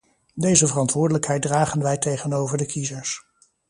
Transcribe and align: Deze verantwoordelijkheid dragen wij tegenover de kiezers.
Deze 0.35 0.67
verantwoordelijkheid 0.67 1.41
dragen 1.41 1.81
wij 1.81 1.97
tegenover 1.97 2.57
de 2.57 2.65
kiezers. 2.65 3.25